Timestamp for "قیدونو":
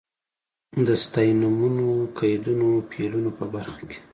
2.17-2.69